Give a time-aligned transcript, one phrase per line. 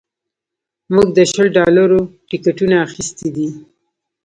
[0.93, 1.99] موږ د شل ډالرو
[2.29, 3.47] ټکټونه اخیستي دي